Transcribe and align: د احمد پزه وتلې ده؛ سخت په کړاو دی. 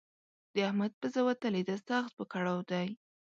د 0.53 0.55
احمد 0.67 0.91
پزه 1.01 1.21
وتلې 1.27 1.61
ده؛ 1.67 1.75
سخت 1.89 2.11
په 2.17 2.23
کړاو 2.33 2.59
دی. 2.71 2.87